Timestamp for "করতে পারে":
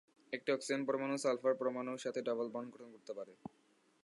2.91-3.33